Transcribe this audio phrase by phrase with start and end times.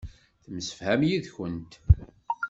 [0.43, 1.73] Temsefham yid-kent.